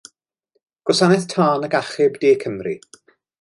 Gwasanaeth 0.85 1.27
Tân 1.33 1.65
ac 1.67 1.73
Achub 1.81 2.13
De 2.21 2.31
Cymru. 2.45 2.75